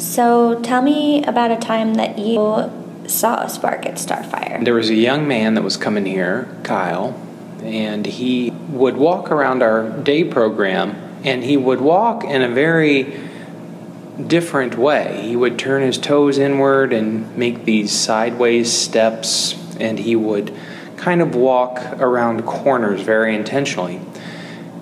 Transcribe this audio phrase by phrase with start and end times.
[0.00, 2.72] So tell me about a time that you
[3.06, 4.64] saw a spark at Starfire.
[4.64, 7.14] There was a young man that was coming here, Kyle,
[7.62, 10.92] and he would walk around our day program
[11.22, 13.20] and he would walk in a very
[14.26, 15.20] different way.
[15.22, 20.54] He would turn his toes inward and make these sideways steps, and he would
[20.96, 24.00] kind of walk around corners very intentionally.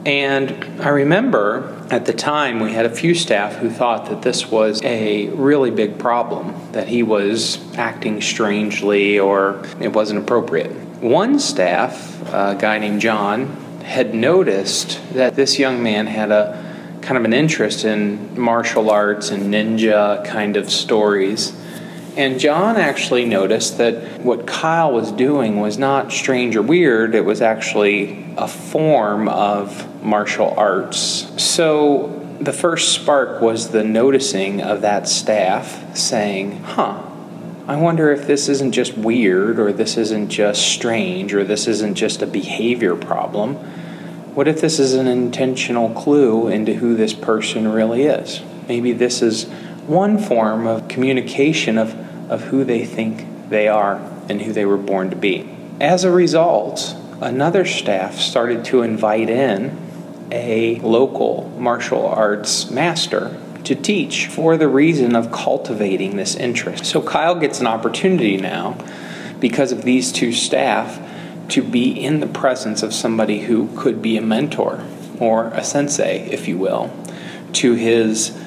[0.06, 4.50] And I remember at the time we had a few staff who thought that this
[4.50, 10.70] was a really big problem, that he was acting strangely or it wasn't appropriate.
[11.02, 13.46] One staff, a guy named Jon,
[13.82, 19.30] had noticed that this young man had a kind of an interest in martial arts
[19.30, 21.52] and ninja kind of stories.
[22.18, 27.24] And Jon actually noticed that what Kyle was doing was not strange or weird, it
[27.24, 31.30] was actually a form of martial arts.
[31.40, 37.04] So the first spark was the noticing of that staff saying, huh,
[37.68, 41.94] I wonder if this isn't just weird or this isn't just strange or this isn't
[41.94, 43.54] just a behavior problem.
[44.34, 48.42] What if this is an intentional clue into who this person really is?
[48.66, 49.44] Maybe this is
[49.86, 53.96] one form of communication of of who they think they are
[54.28, 55.48] and who they were born to be.
[55.80, 59.76] As a result, another staff started to invite in
[60.30, 66.84] a local martial arts master to teach for the reason of cultivating this interest.
[66.84, 68.76] So Kyle gets an opportunity now
[69.40, 71.00] because of these two staff
[71.48, 74.84] to be in the presence of somebody who could be a mentor
[75.18, 76.90] or a sensei, if you will,
[77.54, 78.38] to his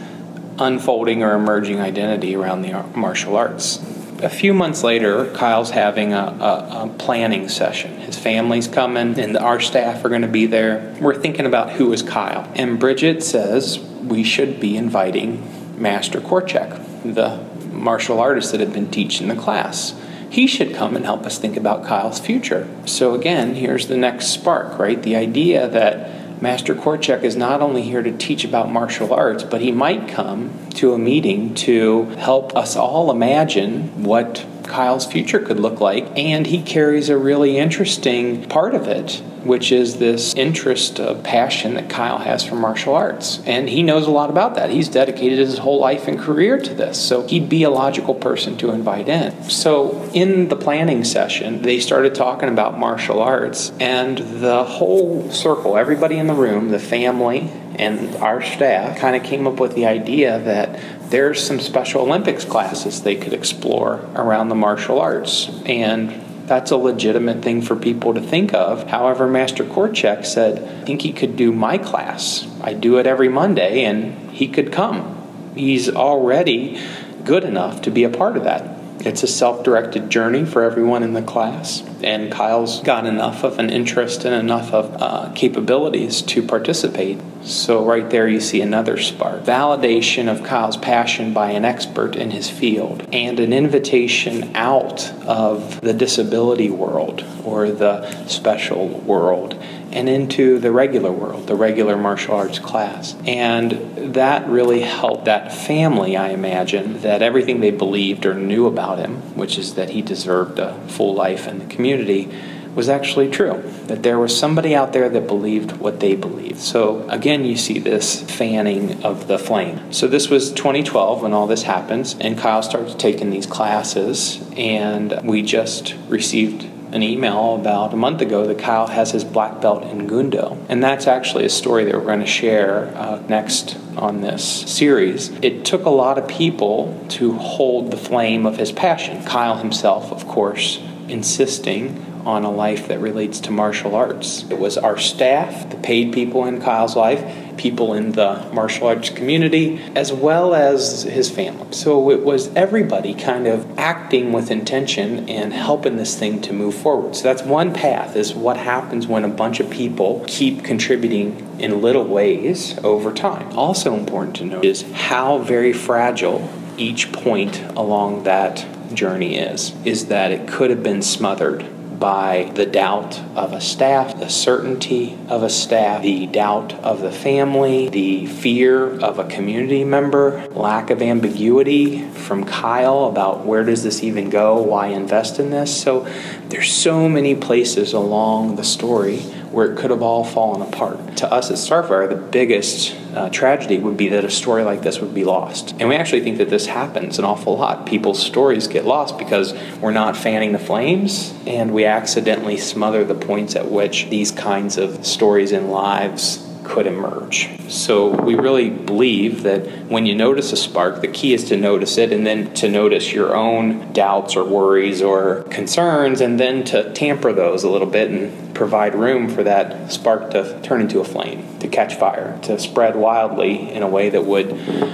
[0.62, 3.78] unfolding or emerging identity around the martial arts.
[4.22, 7.98] A few months later, Kyle's having a, a, a, planning session.
[8.02, 10.96] His family's coming, and our staff are going to be there.
[11.02, 12.48] We're thinking about who is Kyle.
[12.56, 17.40] And Bridget says we should be inviting Master Korchak, the
[17.74, 20.00] martial artist that had been teaching the class.
[20.30, 22.70] He should come and help us think about Kyle's future.
[22.86, 25.02] So, again, here's the next spark, right?
[25.02, 29.62] The idea that Master Korchak is not only here to teach about martial arts, but
[29.62, 35.60] he might come to a meeting to help us all imagine what Kyle's future could
[35.60, 36.18] look like.
[36.18, 41.74] And he carries a really interesting part of it which is this interest, of passion
[41.76, 43.42] that Kyle has for martial arts.
[43.46, 44.70] And he knows a lot about that.
[44.70, 47.00] He's dedicated his whole life and career to this.
[47.04, 49.50] So he'd be a logical person to invite in.
[49.50, 55.78] So in the planning session, they started talking about martial arts, and the whole circle,
[55.78, 59.86] everybody in the room, the family, and our staff kind of came up with the
[59.86, 65.50] idea that there's some Special Olympics classes they could explore around the martial arts.
[65.66, 68.88] And that's a legitimate thing for people to think of.
[68.90, 72.48] However, Master Korchak said, I think he could do my class.
[72.62, 75.52] I do it every Monday, and he could come.
[75.56, 76.82] He's already
[77.24, 78.81] good enough to be a part of that.
[79.04, 83.58] It's a self directed journey for everyone in the class, and Kyle's got enough of
[83.58, 87.20] an interest and enough of uh, capabilities to participate.
[87.42, 89.42] So, right there, you see another spark.
[89.42, 95.82] Validation of Kyle's passion by an expert in his field, and an invitation out of
[95.82, 99.60] the disability world or the special world
[99.92, 103.16] and into the regular world, the regular martial arts class.
[103.26, 109.00] And that really helped that family, I imagine, that everything they believed or knew about
[109.00, 112.32] him, which is that he deserved a full life in the community,
[112.76, 113.62] was actually true.
[113.88, 116.60] That there was somebody out there that believed what they believed.
[116.60, 119.92] So again, you see this fanning of the flame.
[119.92, 125.20] So this was 2012 when all this happens, and Kyle starts taking these classes, and
[125.24, 129.84] we just received an email about a month ago that Kyle has his black belt
[129.84, 130.64] in Gundo.
[130.70, 135.30] And that's actually a story that we're going to share uh, next on this series.
[135.42, 139.24] It took a lot of people to hold the flame of his passion.
[139.24, 144.44] Kyle himself, of course, insisting on a life that relates to martial arts.
[144.50, 149.10] It was our staff, the paid people in Kyle's life, people in the martial arts
[149.10, 151.68] community, as well as his family.
[151.72, 156.76] So it was everybody kind of acting with intention and helping this thing to move
[156.76, 157.16] forward.
[157.16, 161.82] So that's one path is what happens when a bunch of people keep contributing in
[161.82, 163.56] little ways over time.
[163.58, 170.08] Also important to note is how very fragile each point along that journey is is
[170.08, 171.66] that it could have been smothered
[172.02, 177.12] by the doubt of a staff, the certainty of a staff, the doubt of the
[177.12, 183.84] family, the fear of a community member, lack of ambiguity from Kyle about where does
[183.84, 185.80] this even go, why invest in this.
[185.80, 186.12] So
[186.50, 189.20] there's so many places along the story
[189.52, 191.18] where it could have all fallen apart.
[191.18, 195.00] To us at Starfire, the biggest uh, tragedy would be that a story like this
[195.00, 195.76] would be lost.
[195.80, 197.86] And we actually think that this happens an awful lot.
[197.86, 203.16] People's stories get lost because we're not fanning the flames and we accidentally smother the
[203.16, 207.50] points at which these kinds of stories and lives could emerge.
[207.70, 211.98] So we really believe that when you notice a spark, the key is to notice
[211.98, 216.92] it and then to notice your own doubts or worries or concerns and then to
[216.94, 221.06] tamper those a little bit and provide room for that spark to turn into a
[221.06, 224.52] flame, to catch fire, to spread wildly in a way that would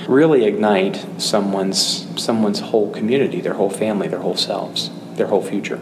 [0.07, 5.79] really ignite someone's someone's whole community, their whole family, their whole selves, their whole future.